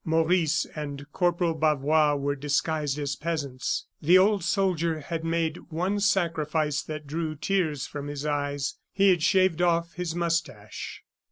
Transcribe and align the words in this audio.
Maurice 0.03 0.65
and 0.75 1.05
Corporal 1.11 1.53
Bavois 1.53 2.15
were 2.15 2.35
disguised 2.35 2.97
as 2.97 3.15
peasants. 3.15 3.85
The 4.01 4.17
old 4.17 4.43
soldier 4.43 4.99
had 4.99 5.23
made 5.23 5.57
one 5.69 5.99
sacrifice 5.99 6.81
that 6.81 7.05
drew 7.05 7.35
tears 7.35 7.85
from 7.85 8.07
his 8.07 8.25
eyes; 8.25 8.77
he 8.93 9.09
had 9.11 9.21
shaved 9.21 9.61
off 9.61 9.93
his 9.93 10.15
mustache. 10.15 11.03